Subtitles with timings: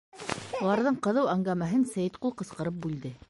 [0.61, 3.15] ...Уларҙың ҡыҙыу әңгәмәһен Сәйетҡол ҡысҡырып бүлде: